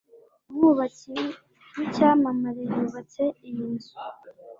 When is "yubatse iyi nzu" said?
2.77-3.93